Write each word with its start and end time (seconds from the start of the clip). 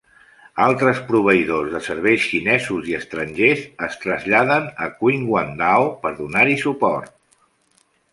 Altres 0.67 0.99
proveïdors 1.09 1.67
de 1.73 1.81
serveis 1.87 2.23
xinesos 2.31 2.89
i 2.91 2.95
estrangers 2.99 3.61
es 3.89 3.97
traslladen 4.05 4.65
a 4.87 4.87
Qinhuangdao 5.03 5.85
per 6.07 6.13
donar-hi 6.23 6.57
suport. 6.63 7.13